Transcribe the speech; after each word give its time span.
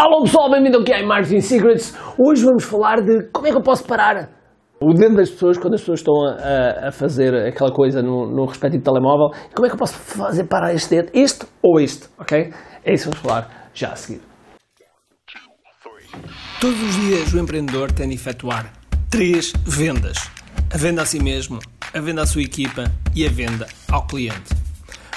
Alô 0.00 0.22
pessoal, 0.22 0.48
bem-vindo 0.48 0.78
aqui 0.78 0.92
ao 0.92 1.04
Marketing 1.04 1.40
Secrets. 1.40 1.92
Hoje 2.16 2.44
vamos 2.44 2.62
falar 2.62 3.00
de 3.00 3.24
como 3.32 3.48
é 3.48 3.50
que 3.50 3.56
eu 3.56 3.62
posso 3.62 3.82
parar 3.84 4.30
o 4.80 4.94
dedo 4.94 5.16
das 5.16 5.28
pessoas 5.28 5.58
quando 5.58 5.74
as 5.74 5.80
pessoas 5.80 5.98
estão 5.98 6.14
a, 6.24 6.86
a 6.86 6.92
fazer 6.92 7.34
aquela 7.34 7.72
coisa 7.72 8.00
no, 8.00 8.24
no 8.30 8.46
respectivo 8.46 8.84
telemóvel. 8.84 9.30
Como 9.52 9.66
é 9.66 9.68
que 9.68 9.74
eu 9.74 9.78
posso 9.78 9.94
fazer 9.94 10.44
parar 10.44 10.72
este 10.72 10.90
dedo, 10.90 11.10
este 11.12 11.46
ou 11.60 11.80
este, 11.80 12.06
ok? 12.16 12.54
É 12.84 12.94
isso 12.94 13.10
que 13.10 13.16
vamos 13.16 13.18
falar 13.18 13.70
já 13.74 13.88
a 13.88 13.96
seguir. 13.96 14.20
Todos 16.60 16.80
os 16.80 16.94
dias 16.94 17.34
o 17.34 17.38
empreendedor 17.40 17.90
tem 17.90 18.08
de 18.08 18.14
efetuar 18.14 18.72
três 19.10 19.52
vendas: 19.66 20.30
a 20.72 20.78
venda 20.78 21.02
a 21.02 21.06
si 21.06 21.20
mesmo, 21.20 21.58
a 21.92 22.00
venda 22.00 22.22
à 22.22 22.26
sua 22.26 22.42
equipa 22.42 22.84
e 23.16 23.26
a 23.26 23.28
venda 23.28 23.66
ao 23.90 24.06
cliente. 24.06 24.67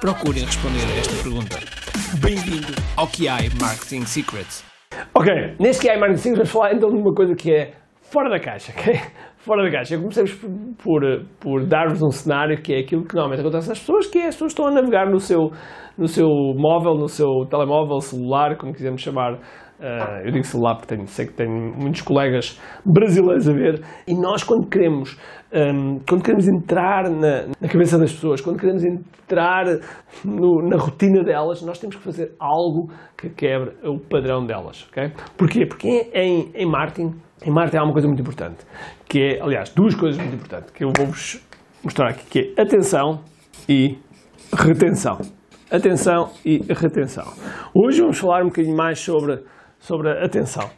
procurem 0.00 0.44
responder 0.44 0.84
a 0.94 0.98
esta 0.98 1.22
pergunta. 1.22 1.56
Bem-vindo 2.20 2.72
ao 2.96 3.06
QI 3.06 3.48
Marketing 3.60 4.04
Secrets. 4.04 4.64
Ok, 5.14 5.32
neste 5.58 5.86
QI 5.86 5.98
Marketing 5.98 6.22
Secrets 6.22 6.38
vamos 6.38 6.50
falar 6.50 6.74
então 6.74 6.90
de 6.90 6.96
uma 6.96 7.14
coisa 7.14 7.34
que 7.34 7.52
é 7.52 7.72
fora 8.02 8.28
da 8.28 8.38
caixa, 8.38 8.72
ok? 8.76 8.94
Fora 9.38 9.64
da 9.64 9.70
caixa. 9.70 9.96
Comecemos 9.96 10.34
por, 10.82 11.02
por 11.40 11.66
dar-vos 11.66 12.02
um 12.02 12.10
cenário 12.10 12.60
que 12.60 12.74
é 12.74 12.80
aquilo 12.80 13.04
que 13.04 13.14
normalmente 13.14 13.40
acontece 13.40 13.72
às 13.72 13.78
pessoas, 13.78 14.06
que 14.06 14.18
é 14.18 14.26
as 14.26 14.34
pessoas 14.34 14.52
estão 14.52 14.66
a 14.66 14.70
navegar 14.70 15.08
no 15.08 15.18
seu, 15.18 15.50
no 15.96 16.06
seu 16.06 16.28
móvel, 16.28 16.94
no 16.94 17.08
seu 17.08 17.46
telemóvel, 17.48 18.00
celular, 18.00 18.56
como 18.56 18.72
quisermos 18.72 19.00
chamar, 19.00 19.38
Uh, 19.78 20.24
eu 20.24 20.32
digo 20.32 20.44
celular 20.44 20.76
porque 20.76 20.94
tenho, 20.94 21.06
sei 21.06 21.26
que 21.26 21.34
tenho 21.34 21.50
muitos 21.50 22.00
colegas 22.00 22.58
brasileiros 22.82 23.46
a 23.46 23.52
ver, 23.52 23.84
e 24.08 24.14
nós 24.14 24.42
quando 24.42 24.66
queremos, 24.68 25.18
um, 25.52 25.98
quando 26.08 26.22
queremos 26.22 26.48
entrar 26.48 27.10
na, 27.10 27.48
na, 27.60 27.68
cabeça 27.68 27.98
das 27.98 28.10
pessoas, 28.10 28.40
quando 28.40 28.58
queremos 28.58 28.82
entrar 28.82 29.66
no, 30.24 30.66
na 30.66 30.78
rotina 30.78 31.22
delas, 31.22 31.60
nós 31.60 31.78
temos 31.78 31.96
que 31.96 32.02
fazer 32.02 32.32
algo 32.40 32.90
que 33.18 33.28
quebre 33.28 33.76
o 33.84 33.98
padrão 33.98 34.46
delas. 34.46 34.86
Okay? 34.88 35.12
Porquê? 35.36 35.66
Porque 35.66 36.10
em, 36.14 36.50
em 36.54 36.66
marketing, 36.66 37.14
em 37.44 37.50
marketing 37.50 37.76
há 37.76 37.84
uma 37.84 37.92
coisa 37.92 38.08
muito 38.08 38.22
importante, 38.22 38.64
que 39.06 39.20
é, 39.20 39.42
aliás, 39.42 39.68
duas 39.74 39.94
coisas 39.94 40.18
muito 40.18 40.36
importantes, 40.36 40.70
que 40.70 40.84
eu 40.84 40.90
vou-vos 40.96 41.46
mostrar 41.84 42.08
aqui, 42.08 42.24
que 42.24 42.54
é 42.56 42.62
atenção 42.62 43.20
e 43.68 43.98
retenção. 44.54 45.18
Atenção 45.70 46.30
e 46.44 46.60
retenção. 46.72 47.26
Hoje 47.74 48.00
vamos 48.00 48.18
falar 48.18 48.42
um 48.42 48.46
bocadinho 48.46 48.76
mais 48.76 49.00
sobre 49.00 49.42
sobre 49.78 50.10
a 50.10 50.24
atenção. 50.24 50.68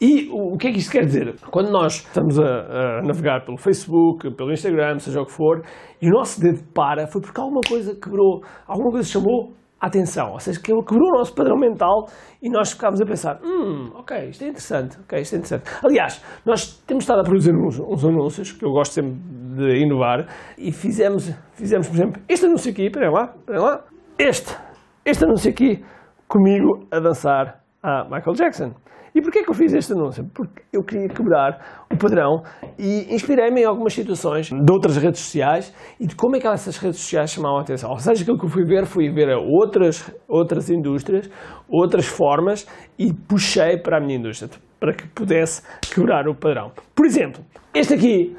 E 0.00 0.28
o 0.30 0.56
que 0.58 0.68
é 0.68 0.72
que 0.72 0.78
isto 0.78 0.92
quer 0.92 1.04
dizer? 1.04 1.36
Quando 1.50 1.70
nós 1.70 1.94
estamos 1.94 2.38
a, 2.38 2.44
a, 2.44 3.02
navegar 3.02 3.44
pelo 3.44 3.56
Facebook, 3.56 4.30
pelo 4.34 4.52
Instagram, 4.52 4.98
seja 4.98 5.20
o 5.20 5.24
que 5.24 5.32
for, 5.32 5.62
e 6.00 6.08
o 6.08 6.10
nosso 6.10 6.40
dedo 6.40 6.62
para, 6.74 7.06
foi 7.06 7.20
porque 7.20 7.40
alguma 7.40 7.60
coisa 7.66 7.94
quebrou, 7.94 8.42
alguma 8.66 8.90
coisa 8.90 9.08
chamou 9.08 9.54
a 9.80 9.86
atenção, 9.86 10.32
ou 10.32 10.40
seja, 10.40 10.60
quebrou 10.60 11.10
o 11.10 11.18
nosso 11.18 11.34
padrão 11.34 11.56
mental 11.56 12.06
e 12.42 12.50
nós 12.50 12.72
ficámos 12.72 13.00
a 13.00 13.04
pensar, 13.04 13.38
hum, 13.44 13.90
ok, 13.94 14.28
isto 14.30 14.42
é 14.44 14.48
interessante, 14.48 14.98
ok, 15.00 15.20
isto 15.20 15.34
é 15.34 15.38
interessante. 15.38 15.70
Aliás, 15.84 16.22
nós 16.44 16.78
temos 16.86 17.04
estado 17.04 17.20
a 17.20 17.24
produzir 17.24 17.54
uns, 17.54 17.78
uns 17.78 18.04
anúncios, 18.04 18.52
que 18.52 18.64
eu 18.64 18.70
gosto 18.70 18.92
sempre 18.92 19.12
de 19.12 19.82
inovar, 19.82 20.26
e 20.58 20.72
fizemos, 20.72 21.30
fizemos, 21.52 21.88
por 21.88 21.94
exemplo, 21.94 22.22
este 22.28 22.46
anúncio 22.46 22.72
aqui, 22.72 22.86
espera 22.86 23.10
lá, 23.10 23.34
espera 23.36 23.60
lá, 23.60 23.84
este, 24.18 24.56
este 25.04 25.24
anúncio 25.24 25.50
aqui, 25.50 25.84
comigo 26.26 26.86
a 26.90 26.98
dançar 26.98 27.65
a 27.86 28.02
Michael 28.02 28.34
Jackson. 28.34 28.74
E 29.14 29.22
porquê 29.22 29.44
que 29.44 29.48
eu 29.48 29.54
fiz 29.54 29.72
este 29.72 29.92
anúncio? 29.92 30.28
Porque 30.34 30.62
eu 30.72 30.82
queria 30.82 31.08
quebrar 31.08 31.86
o 31.90 31.96
padrão 31.96 32.42
e 32.76 33.14
inspirei-me 33.14 33.62
em 33.62 33.64
algumas 33.64 33.94
situações 33.94 34.48
de 34.48 34.72
outras 34.72 34.96
redes 34.96 35.20
sociais 35.20 35.72
e 35.98 36.06
de 36.06 36.14
como 36.14 36.36
é 36.36 36.40
que 36.40 36.46
essas 36.46 36.76
redes 36.76 36.98
sociais 36.98 37.30
chamavam 37.30 37.58
a 37.58 37.60
atenção. 37.62 37.90
Ou 37.90 37.98
seja, 37.98 38.22
aquilo 38.22 38.38
que 38.38 38.44
eu 38.44 38.50
fui 38.50 38.64
ver, 38.64 38.84
fui 38.84 39.08
ver 39.08 39.28
outras, 39.36 40.12
outras 40.28 40.68
indústrias, 40.68 41.30
outras 41.68 42.06
formas 42.06 42.66
e 42.98 43.12
puxei 43.12 43.78
para 43.78 43.98
a 43.98 44.00
minha 44.00 44.18
indústria, 44.18 44.50
para 44.78 44.92
que 44.92 45.06
pudesse 45.08 45.62
quebrar 45.94 46.28
o 46.28 46.34
padrão. 46.34 46.72
Por 46.94 47.06
exemplo, 47.06 47.42
este 47.72 47.94
aqui 47.94 48.36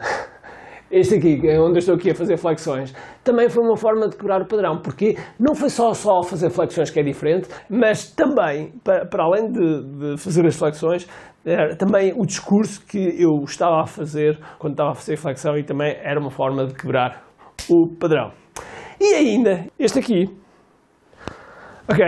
este 0.89 1.15
aqui, 1.15 1.41
é 1.47 1.59
onde 1.59 1.75
eu 1.75 1.79
estou 1.79 1.95
aqui 1.95 2.11
a 2.11 2.15
fazer 2.15 2.37
flexões, 2.37 2.93
também 3.23 3.49
foi 3.49 3.63
uma 3.63 3.75
forma 3.75 4.07
de 4.07 4.15
quebrar 4.15 4.41
o 4.41 4.47
padrão, 4.47 4.79
porque 4.81 5.15
não 5.39 5.53
foi 5.53 5.69
só, 5.69 5.93
só 5.93 6.21
fazer 6.23 6.49
flexões 6.49 6.89
que 6.89 6.99
é 6.99 7.03
diferente, 7.03 7.49
mas 7.69 8.09
também, 8.11 8.71
para, 8.83 9.05
para 9.05 9.23
além 9.23 9.51
de, 9.51 9.83
de, 9.83 10.17
fazer 10.17 10.45
as 10.45 10.55
flexões, 10.55 11.07
era 11.45 11.75
também 11.75 12.13
o 12.15 12.25
discurso 12.25 12.85
que 12.85 12.97
eu 13.21 13.43
estava 13.43 13.81
a 13.81 13.85
fazer 13.85 14.39
quando 14.59 14.73
estava 14.73 14.91
a 14.91 14.93
fazer 14.93 15.17
flexão 15.17 15.57
e 15.57 15.63
também 15.63 15.95
era 16.01 16.19
uma 16.19 16.31
forma 16.31 16.65
de 16.65 16.73
quebrar 16.73 17.23
o 17.69 17.87
padrão. 17.97 18.31
E 18.99 19.13
ainda, 19.13 19.65
este 19.77 19.99
aqui, 19.99 20.25
ok, 21.89 22.05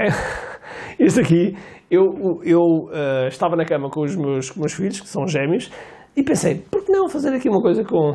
este 0.99 1.19
aqui, 1.19 1.55
eu, 1.91 2.03
eu 2.43 2.59
uh, 2.59 3.27
estava 3.27 3.55
na 3.55 3.65
cama 3.65 3.89
com 3.89 4.01
os 4.01 4.15
meus, 4.15 4.49
com 4.49 4.59
meus 4.59 4.73
filhos, 4.73 4.99
que 5.01 5.07
são 5.07 5.27
gêmeos, 5.27 5.69
e 6.15 6.23
pensei, 6.23 6.55
por 6.69 6.83
que 6.83 6.91
não 6.91 7.07
fazer 7.07 7.33
aqui 7.33 7.49
uma 7.49 7.61
coisa 7.61 7.83
com 7.83 8.13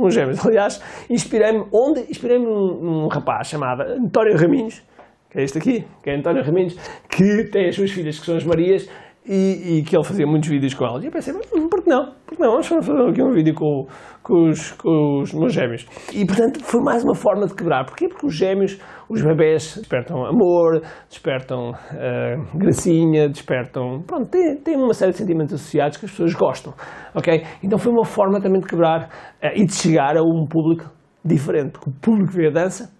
com 0.00 0.06
os 0.06 0.14
gêmeos. 0.14 0.44
Aliás, 0.44 0.80
inspirei-me, 1.08 1.64
onde? 1.72 2.00
Inspirei-me 2.10 2.46
num, 2.46 2.74
num, 2.74 3.08
rapaz 3.08 3.48
chamado 3.48 3.82
António 3.82 4.36
Raminhos, 4.36 4.82
que 5.30 5.38
é 5.38 5.44
este 5.44 5.58
aqui, 5.58 5.84
que 6.02 6.10
é 6.10 6.16
António 6.16 6.42
Raminhos, 6.42 6.74
que 7.08 7.44
tem 7.44 7.68
as 7.68 7.76
suas 7.76 7.90
filhas 7.90 8.18
que 8.18 8.26
são 8.26 8.36
as 8.36 8.44
Marias 8.44 8.88
e, 9.26 9.78
e 9.78 9.82
que 9.82 9.96
ele 9.96 10.04
fazia 10.04 10.26
muitos 10.26 10.48
vídeos 10.48 10.74
com 10.74 10.84
elas. 10.84 11.02
E 11.02 11.06
eu 11.06 11.12
pensei, 11.12 11.34
hum, 11.34 11.68
por 11.68 11.82
que 11.82 11.90
não? 11.90 12.12
Por 12.26 12.36
que 12.36 12.42
não? 12.42 12.50
Vamos 12.52 12.66
fazer 12.66 12.92
aqui 12.92 13.22
um 13.22 13.32
vídeo 13.32 13.54
com, 13.54 13.86
com, 14.22 14.48
os, 14.48 14.72
com 14.72 15.20
os 15.22 15.32
meus 15.32 15.52
gêmeos. 15.52 15.86
E 16.12 16.24
portanto 16.24 16.60
foi 16.62 16.80
mais 16.80 17.04
uma 17.04 17.14
forma 17.14 17.46
de 17.46 17.54
quebrar. 17.54 17.84
Porquê? 17.84 18.08
Porque 18.08 18.26
os 18.26 18.34
gêmeos, 18.34 18.78
os 19.08 19.22
bebés, 19.22 19.76
despertam 19.76 20.24
amor, 20.24 20.82
despertam 21.08 21.70
uh, 21.70 22.58
gracinha, 22.58 23.28
despertam. 23.28 24.02
Pronto, 24.06 24.30
tem, 24.30 24.56
tem 24.56 24.76
uma 24.76 24.94
série 24.94 25.12
de 25.12 25.18
sentimentos 25.18 25.54
associados 25.54 25.98
que 25.98 26.06
as 26.06 26.10
pessoas 26.10 26.34
gostam. 26.34 26.72
Ok? 27.14 27.44
Então 27.62 27.78
foi 27.78 27.92
uma 27.92 28.04
forma 28.04 28.40
também 28.40 28.60
de 28.60 28.66
quebrar 28.66 29.08
uh, 29.42 29.52
e 29.54 29.66
de 29.66 29.74
chegar 29.74 30.16
a 30.16 30.22
um 30.22 30.46
público 30.46 30.90
diferente. 31.24 31.72
Porque 31.72 31.90
o 31.90 31.92
público 31.92 32.32
vê 32.32 32.48
a 32.48 32.50
dança, 32.50 32.90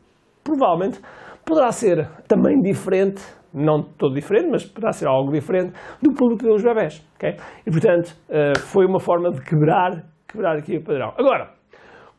provavelmente, 0.45 1.01
poderá 1.50 1.72
ser 1.72 2.09
também 2.28 2.61
diferente 2.62 3.21
não 3.53 3.83
todo 3.83 4.15
diferente, 4.15 4.49
mas 4.49 4.65
poderá 4.65 4.93
ser 4.93 5.09
algo 5.09 5.33
diferente 5.33 5.72
do 6.00 6.12
público 6.12 6.44
dos 6.44 6.62
bebés. 6.62 7.05
Okay? 7.16 7.37
E, 7.66 7.71
portanto, 7.71 8.16
uh, 8.28 8.59
foi 8.61 8.87
uma 8.87 9.00
forma 9.00 9.31
de 9.33 9.41
quebrar, 9.43 10.05
quebrar 10.28 10.56
aqui 10.56 10.77
o 10.77 10.84
padrão. 10.84 11.12
Agora, 11.19 11.50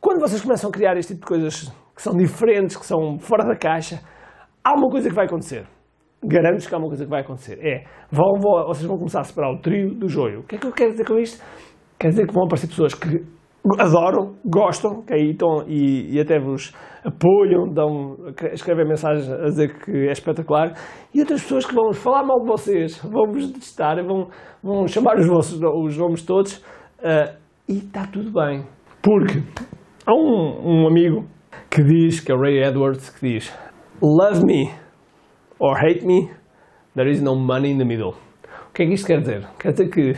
quando 0.01 0.19
vocês 0.19 0.41
começam 0.41 0.69
a 0.69 0.73
criar 0.73 0.97
este 0.97 1.13
tipo 1.13 1.21
de 1.21 1.27
coisas 1.27 1.71
que 1.95 2.01
são 2.01 2.13
diferentes, 2.17 2.75
que 2.75 2.85
são 2.85 3.17
fora 3.17 3.45
da 3.45 3.55
caixa, 3.55 4.01
há 4.61 4.73
uma 4.73 4.89
coisa 4.89 5.07
que 5.09 5.15
vai 5.15 5.25
acontecer. 5.25 5.65
Garanto-vos 6.21 6.67
que 6.67 6.75
há 6.75 6.77
uma 6.77 6.87
coisa 6.87 7.05
que 7.05 7.09
vai 7.09 7.21
acontecer. 7.21 7.57
É, 7.65 7.85
vão, 8.11 8.39
vocês 8.67 8.85
vão 8.85 8.97
começar 8.97 9.21
a 9.21 9.23
separar 9.23 9.53
o 9.53 9.61
trio 9.61 9.95
do 9.95 10.09
joio. 10.09 10.41
O 10.41 10.43
que 10.43 10.55
é 10.55 10.59
que 10.59 10.67
eu 10.67 10.71
quero 10.73 10.91
dizer 10.91 11.07
com 11.07 11.17
isto? 11.17 11.41
Quer 11.97 12.09
dizer 12.09 12.27
que 12.27 12.33
vão 12.33 12.43
aparecer 12.43 12.67
pessoas 12.67 12.93
que 12.93 13.25
adoram, 13.79 14.35
gostam, 14.45 15.03
que 15.03 15.13
aí 15.13 15.31
estão 15.31 15.63
e, 15.67 16.15
e, 16.15 16.19
até 16.19 16.39
vos 16.39 16.73
apoiam, 17.03 17.71
dão, 17.71 18.15
escrevem 18.53 18.87
mensagens 18.87 19.29
a 19.29 19.45
dizer 19.45 19.79
que 19.79 19.91
é 19.91 20.11
espetacular, 20.11 20.73
e 21.13 21.19
outras 21.19 21.41
pessoas 21.41 21.65
que 21.65 21.73
vão 21.73 21.93
falar 21.93 22.23
mal 22.23 22.39
de 22.41 22.47
vocês, 22.47 22.97
vão-vos 22.97 23.51
detestar, 23.51 24.03
vão, 24.03 24.27
vão 24.63 24.87
chamar 24.87 25.17
os, 25.17 25.27
vossos, 25.27 25.59
os 25.61 25.97
nomes 25.97 26.23
todos, 26.23 26.57
uh, 26.57 27.35
e 27.67 27.77
está 27.77 28.05
tudo 28.07 28.31
bem. 28.31 28.65
Porque 29.01 29.43
há 30.05 30.13
um, 30.13 30.83
um 30.83 30.87
amigo 30.87 31.25
que 31.69 31.83
diz, 31.83 32.19
que 32.19 32.31
é 32.31 32.35
o 32.35 32.39
Ray 32.39 32.63
Edwards, 32.63 33.09
que 33.09 33.33
diz 33.33 33.55
Love 34.01 34.43
me 34.43 34.71
or 35.59 35.77
hate 35.77 36.05
me, 36.05 36.29
there 36.95 37.09
is 37.09 37.21
no 37.21 37.35
money 37.35 37.71
in 37.71 37.77
the 37.77 37.85
middle. 37.85 38.15
O 38.69 38.73
que 38.73 38.83
é 38.83 38.85
que 38.87 38.93
isto 38.93 39.07
quer 39.07 39.19
dizer? 39.19 39.47
Quer 39.59 39.71
dizer 39.73 39.89
que 39.89 40.13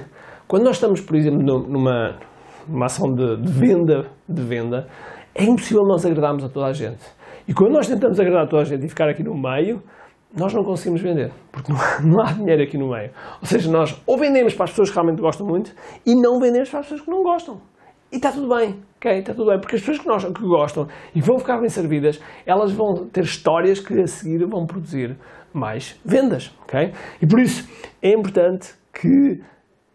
quando 0.48 0.64
nós 0.64 0.76
estamos, 0.76 1.02
por 1.02 1.16
exemplo, 1.16 1.42
numa 1.68 2.20
uma 2.68 2.86
ação 2.86 3.14
de, 3.14 3.38
de, 3.42 3.52
venda, 3.52 4.08
de 4.28 4.42
venda, 4.42 4.88
é 5.36 5.44
impossível 5.44 5.84
nós 5.84 6.06
agradarmos 6.06 6.44
a 6.44 6.50
toda 6.50 6.68
a 6.68 6.74
gente. 6.74 7.04
E 7.48 7.54
quando 7.54 7.74
nós 7.74 7.88
tentamos 7.88 8.20
agradar 8.20 8.44
a 8.44 8.48
toda 8.48 8.62
a 8.62 8.66
gente 8.66 8.86
e 8.86 8.90
ficar 8.90 9.10
aqui 9.10 9.24
no 9.24 9.34
meio, 9.36 9.82
nós 10.36 10.54
não 10.54 10.64
conseguimos 10.64 11.02
vender, 11.02 11.32
porque 11.52 11.72
não 11.72 11.80
não 12.12 12.22
há 12.24 12.32
dinheiro 12.32 12.64
aqui 12.64 12.78
no 12.78 12.90
meio. 12.90 13.12
Ou 13.40 13.46
seja, 13.46 13.72
nós 13.72 14.02
ou 14.06 14.18
vendemos 14.18 14.54
para 14.54 14.66
as 14.66 14.72
pessoas 14.72 14.90
que 14.90 14.96
realmente 14.96 15.22
gostam 15.22 15.46
muito 15.46 15.72
e 16.06 16.16
não 16.16 16.40
vendemos 16.40 16.70
para 16.70 16.80
as 16.80 16.86
pessoas 16.86 17.02
que 17.02 17.12
não 17.12 17.22
gostam. 17.22 17.62
E 18.12 18.18
está 18.18 18.32
tudo 18.32 18.48
bem, 18.48 18.80
ok? 18.98 19.20
Está 19.20 19.34
tudo 19.34 19.50
bem, 19.50 19.60
porque 19.60 19.76
as 19.76 19.82
pessoas 19.82 20.00
que, 20.00 20.08
nós, 20.08 20.24
que 20.24 20.42
gostam 20.44 20.88
e 21.16 21.22
vão 21.22 21.40
ficar 21.40 21.60
bem 21.60 21.68
servidas, 21.68 22.22
elas 22.46 22.72
vão 22.72 23.08
ter 23.12 23.24
histórias 23.24 23.80
que 23.80 24.00
a 24.00 24.06
seguir 24.06 24.46
vão 24.46 24.68
produzir 24.68 25.18
mais 25.52 26.00
vendas, 26.06 26.56
ok? 26.62 26.94
E 27.22 27.28
por 27.28 27.40
isso 27.40 27.68
é 28.02 28.12
importante 28.12 28.76
que 28.94 29.42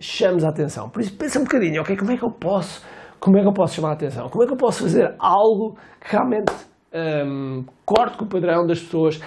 chames 0.01 0.45
a 0.45 0.49
atenção. 0.49 0.89
Por 0.89 1.01
isso, 1.01 1.17
pensa 1.17 1.39
um 1.39 1.45
bocadinho, 1.45 1.81
ok, 1.81 1.97
como 1.97 2.13
é 2.13 2.17
que 2.17 2.25
eu 2.25 2.31
posso, 2.31 2.85
como 3.19 3.37
é 3.37 3.43
que 3.43 3.49
eu 3.49 3.53
posso 3.53 3.75
chamar 3.75 3.91
a 3.91 3.93
atenção? 3.93 4.29
Como 4.29 4.45
é 4.45 4.47
que 4.47 4.53
eu 4.53 4.57
posso 4.57 4.83
fazer 4.83 5.15
algo 5.19 5.77
que 6.01 6.13
realmente 6.13 6.53
um, 6.95 7.65
corte 7.85 8.17
com 8.17 8.25
o 8.25 8.29
padrão 8.29 8.67
das 8.67 8.81
pessoas? 8.81 9.21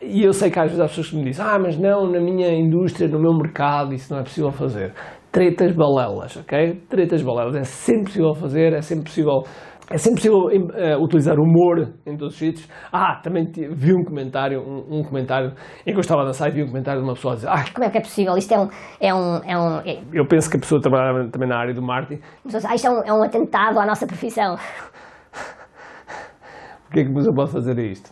E 0.00 0.22
eu 0.22 0.32
sei 0.32 0.50
que 0.50 0.58
às 0.58 0.66
vezes 0.66 0.80
há 0.80 0.88
pessoas 0.88 1.10
que 1.10 1.16
me 1.16 1.24
dizem, 1.24 1.44
ah, 1.44 1.58
mas 1.58 1.78
não, 1.78 2.10
na 2.10 2.20
minha 2.20 2.52
indústria, 2.52 3.08
no 3.08 3.20
meu 3.20 3.32
mercado, 3.32 3.94
isso 3.94 4.12
não 4.12 4.20
é 4.20 4.22
possível 4.22 4.50
fazer. 4.50 4.92
Tretas 5.30 5.72
balelas, 5.74 6.36
ok? 6.36 6.82
Tretas 6.88 7.22
balelas, 7.22 7.54
é 7.54 7.64
sempre 7.64 8.04
possível 8.04 8.34
fazer, 8.34 8.72
é 8.72 8.80
sempre 8.80 9.04
possível 9.04 9.42
é 9.90 9.96
sempre 9.96 10.16
possível 10.16 10.48
uh, 10.48 11.02
utilizar 11.02 11.38
humor 11.38 11.94
em 12.04 12.16
todos 12.16 12.34
os 12.34 12.38
sítios. 12.38 12.68
Ah, 12.92 13.18
também 13.22 13.50
vi 13.72 13.94
um 13.94 14.04
comentário, 14.04 14.60
um, 14.60 14.98
um, 14.98 15.02
comentário 15.02 15.54
em 15.86 15.92
que 15.92 15.96
eu 15.96 16.00
estava 16.00 16.22
a 16.22 16.24
dançar 16.26 16.48
e 16.48 16.52
vi 16.52 16.62
um 16.62 16.66
comentário 16.66 17.00
de 17.00 17.06
uma 17.06 17.14
pessoa 17.14 17.32
a 17.32 17.36
dizer 17.36 17.48
ah, 17.48 17.64
Como 17.72 17.86
é 17.86 17.90
que 17.90 17.96
é 17.96 18.00
possível? 18.00 18.36
Isto 18.36 18.52
é 18.52 18.58
um... 18.58 18.68
É 19.00 19.14
um, 19.14 19.36
é 19.44 19.58
um 19.58 19.78
é... 19.78 20.02
Eu 20.12 20.26
penso 20.26 20.50
que 20.50 20.58
a 20.58 20.60
pessoa 20.60 20.80
trabalhava 20.80 21.28
também 21.30 21.48
na 21.48 21.58
área 21.58 21.72
do 21.72 21.82
marketing. 21.82 22.20
Ah, 22.64 22.74
isto 22.74 22.86
é 22.86 22.90
um, 22.90 23.02
é 23.02 23.12
um 23.12 23.22
atentado 23.22 23.80
à 23.80 23.86
nossa 23.86 24.06
profissão. 24.06 24.56
o 26.88 26.92
que 26.92 27.00
é 27.00 27.04
que 27.04 27.10
a 27.10 27.14
pessoa 27.14 27.34
pode 27.34 27.52
fazer 27.52 27.78
a 27.78 27.82
isto? 27.82 28.10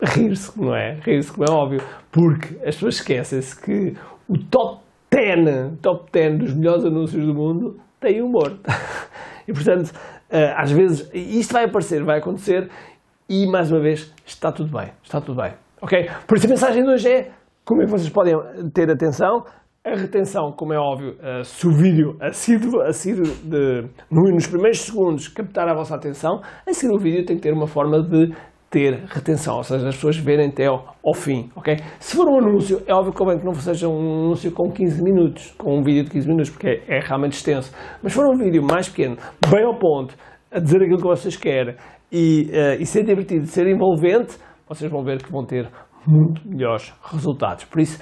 Rir-se, 0.00 0.60
não 0.60 0.74
é? 0.74 0.98
Rir-se, 1.00 1.32
como 1.32 1.44
é 1.44 1.52
óbvio. 1.52 1.82
Porque 2.12 2.54
as 2.58 2.76
pessoas 2.76 2.94
esquecem-se 2.96 3.60
que 3.60 3.96
o 4.28 4.38
top 4.38 4.82
10, 5.10 5.80
top 5.80 6.10
10 6.12 6.38
dos 6.38 6.54
melhores 6.54 6.84
anúncios 6.84 7.26
do 7.26 7.34
mundo 7.34 7.80
tem 7.98 8.22
humor. 8.22 8.60
E 9.46 9.52
portanto, 9.52 9.92
às 10.56 10.70
vezes, 10.70 11.10
isto 11.12 11.52
vai 11.52 11.64
aparecer, 11.64 12.04
vai 12.04 12.18
acontecer 12.18 12.68
e 13.28 13.46
mais 13.46 13.70
uma 13.70 13.80
vez, 13.80 14.12
está 14.26 14.50
tudo 14.52 14.70
bem, 14.70 14.92
está 15.02 15.20
tudo 15.20 15.40
bem. 15.40 15.52
Ok? 15.80 16.08
Por 16.26 16.36
isso 16.36 16.46
a 16.46 16.50
mensagem 16.50 16.82
de 16.82 16.90
hoje 16.90 17.08
é 17.08 17.30
como 17.64 17.82
é 17.82 17.84
que 17.84 17.90
vocês 17.90 18.10
podem 18.10 18.34
ter 18.72 18.90
atenção. 18.90 19.44
A 19.84 19.96
retenção, 19.96 20.52
como 20.52 20.72
é 20.72 20.78
óbvio, 20.78 21.14
uh, 21.14 21.42
se 21.42 21.66
o 21.66 21.72
vídeo 21.72 22.16
a 22.20 22.30
sido, 22.30 22.80
a 22.82 22.92
sido 22.92 23.22
de, 23.22 23.88
nos 24.10 24.46
primeiros 24.46 24.80
segundos 24.80 25.26
captar 25.26 25.68
a 25.68 25.74
vossa 25.74 25.96
atenção, 25.96 26.40
a 26.66 26.72
seguir 26.72 26.94
o 26.94 26.98
vídeo 26.98 27.24
tem 27.24 27.36
que 27.36 27.42
ter 27.42 27.52
uma 27.52 27.66
forma 27.66 28.00
de 28.00 28.32
ter 28.72 29.04
retenção, 29.06 29.56
ou 29.56 29.62
seja, 29.62 29.86
as 29.86 29.94
pessoas 29.94 30.16
verem 30.16 30.48
até 30.48 30.64
ao, 30.64 30.96
ao, 31.04 31.12
fim, 31.12 31.50
ok? 31.54 31.76
Se 32.00 32.16
for 32.16 32.26
um 32.26 32.38
anúncio, 32.38 32.82
é 32.86 32.94
óbvio 32.94 33.12
que, 33.12 33.38
que 33.38 33.44
não 33.44 33.52
seja 33.52 33.86
um 33.86 34.24
anúncio 34.24 34.50
com 34.50 34.72
15 34.72 35.02
minutos, 35.02 35.54
com 35.58 35.78
um 35.78 35.82
vídeo 35.82 36.04
de 36.04 36.10
15 36.10 36.26
minutos, 36.26 36.50
porque 36.50 36.68
é, 36.68 36.96
é 36.96 37.00
realmente 37.00 37.34
extenso, 37.34 37.70
mas 38.02 38.12
se 38.12 38.18
for 38.18 38.26
um 38.26 38.38
vídeo 38.38 38.62
mais 38.62 38.88
pequeno, 38.88 39.18
bem 39.50 39.62
ao 39.62 39.78
ponto, 39.78 40.16
a 40.50 40.58
dizer 40.58 40.78
aquilo 40.78 40.96
que 40.96 41.06
vocês 41.06 41.36
querem 41.36 41.76
e, 42.10 42.50
uh, 42.50 42.80
e 42.80 42.86
ser 42.86 43.04
divertido, 43.04 43.46
ser 43.46 43.66
envolvente, 43.66 44.38
vocês 44.66 44.90
vão 44.90 45.04
ver 45.04 45.22
que 45.22 45.30
vão 45.30 45.44
ter 45.44 45.70
muito 46.06 46.40
melhores 46.48 46.94
resultados. 47.04 47.64
Por 47.66 47.78
isso, 47.78 48.00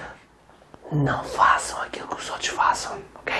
não 0.89 1.21
façam 1.21 1.81
aquilo 1.81 2.07
que 2.07 2.15
os 2.15 2.29
outros 2.29 2.47
façam, 2.47 2.97
ok? 3.19 3.35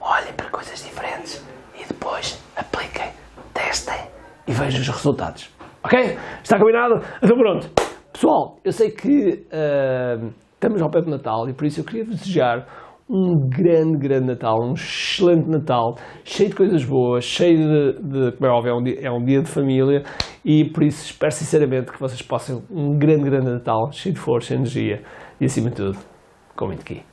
Olhem 0.00 0.32
para 0.32 0.48
coisas 0.48 0.78
diferentes 0.84 1.44
e 1.74 1.84
depois 1.84 2.40
apliquem, 2.56 3.10
testem 3.52 3.98
e 4.46 4.52
vejam 4.52 4.80
os 4.80 4.88
resultados. 4.88 5.57
Ok? 5.88 6.18
Está 6.44 6.58
combinado? 6.58 7.00
Então 7.22 7.34
pronto. 7.38 7.66
Pessoal, 8.12 8.58
eu 8.62 8.72
sei 8.72 8.90
que 8.90 9.46
uh, 9.48 10.30
estamos 10.52 10.82
ao 10.82 10.90
pé 10.90 11.00
do 11.00 11.10
Natal 11.10 11.48
e 11.48 11.54
por 11.54 11.64
isso 11.64 11.80
eu 11.80 11.84
queria 11.84 12.04
desejar 12.04 12.66
um 13.08 13.48
grande, 13.48 13.96
grande 13.96 14.26
Natal, 14.26 14.58
um 14.60 14.74
excelente 14.74 15.48
Natal, 15.48 15.96
cheio 16.24 16.50
de 16.50 16.56
coisas 16.56 16.84
boas, 16.84 17.24
cheio 17.24 17.56
de, 17.56 18.02
de 18.02 18.32
como 18.32 18.50
é 18.50 18.52
óbvio, 18.52 18.70
é 18.70 18.74
um, 18.74 18.82
dia, 18.82 18.98
é 19.00 19.10
um 19.10 19.24
dia 19.24 19.40
de 19.40 19.48
família 19.48 20.02
e 20.44 20.66
por 20.66 20.82
isso 20.82 21.06
espero 21.06 21.32
sinceramente 21.32 21.90
que 21.90 21.98
vocês 21.98 22.20
possam 22.20 22.62
um 22.70 22.98
grande, 22.98 23.24
grande 23.24 23.50
Natal, 23.50 23.90
cheio 23.90 24.14
de 24.14 24.20
força, 24.20 24.52
energia 24.52 25.00
e 25.40 25.46
acima 25.46 25.70
de 25.70 25.76
tudo, 25.76 25.98
com 26.54 26.66
muito 26.66 26.82
aqui. 26.82 27.07